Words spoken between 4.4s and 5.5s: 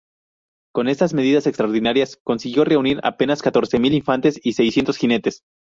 y seiscientos jinetes.